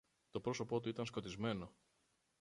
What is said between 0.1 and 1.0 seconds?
Το πρόσωπο του